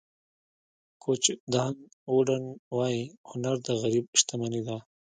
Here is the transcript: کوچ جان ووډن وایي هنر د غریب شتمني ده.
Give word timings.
کوچ 1.03 1.23
جان 1.53 1.75
ووډن 2.11 2.43
وایي 2.77 3.03
هنر 3.29 3.55
د 3.65 3.67
غریب 3.81 4.05
شتمني 4.19 4.61
ده. 4.67 4.77